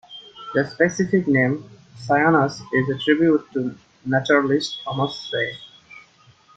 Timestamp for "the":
0.55-0.65